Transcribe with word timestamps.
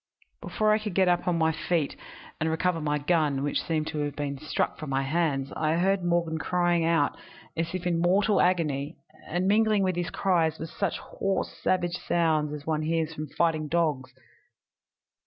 "Before 0.41 0.71
I 0.71 0.79
could 0.79 0.95
get 0.95 1.07
upon 1.07 1.37
my 1.37 1.51
feet 1.51 1.95
and 2.39 2.49
recover 2.49 2.81
my 2.81 2.97
gun, 2.97 3.43
which 3.43 3.61
seemed 3.61 3.85
to 3.89 3.99
have 3.99 4.15
been 4.15 4.39
struck 4.39 4.79
from 4.79 4.89
my 4.89 5.03
hands, 5.03 5.53
I 5.55 5.73
heard 5.75 6.03
Morgan 6.03 6.39
crying 6.39 6.83
out 6.83 7.15
as 7.55 7.75
if 7.75 7.85
in 7.85 7.99
mortal 8.01 8.41
agony, 8.41 8.95
and 9.27 9.47
mingling 9.47 9.83
with 9.83 9.95
his 9.95 10.09
cries 10.09 10.57
were 10.57 10.65
such 10.65 10.97
hoarse 10.97 11.55
savage 11.55 11.97
sounds 11.97 12.51
as 12.51 12.65
one 12.65 12.81
hears 12.81 13.13
from 13.13 13.27
fighting 13.27 13.67
dogs. 13.67 14.11